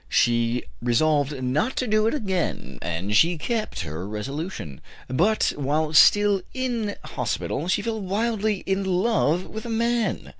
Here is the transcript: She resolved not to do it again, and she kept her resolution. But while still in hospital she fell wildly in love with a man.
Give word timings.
She 0.09 0.63
resolved 0.81 1.43
not 1.43 1.75
to 1.75 1.85
do 1.85 2.07
it 2.07 2.15
again, 2.15 2.79
and 2.81 3.15
she 3.15 3.37
kept 3.37 3.81
her 3.81 4.07
resolution. 4.07 4.81
But 5.07 5.53
while 5.55 5.93
still 5.93 6.41
in 6.55 6.95
hospital 7.05 7.67
she 7.67 7.83
fell 7.83 8.01
wildly 8.01 8.63
in 8.65 8.83
love 8.83 9.45
with 9.45 9.63
a 9.63 9.69
man. 9.69 10.29